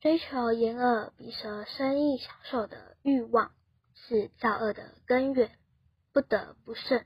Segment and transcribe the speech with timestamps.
[0.00, 3.50] 追求眼耳鼻舌身意享受的欲望，
[3.94, 5.50] 是造恶的根源，
[6.12, 7.04] 不得不胜。